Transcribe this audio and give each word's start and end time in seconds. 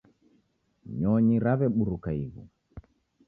Nyonyi 0.99 1.35
raweburuka 1.43 2.09
ighu. 2.23 2.41